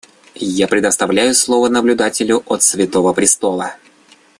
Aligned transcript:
Я 0.43 0.67
предоставляю 0.67 1.35
слово 1.35 1.69
наблюдателю 1.69 2.41
от 2.47 2.63
Святого 2.63 3.13
Престола. 3.13 3.75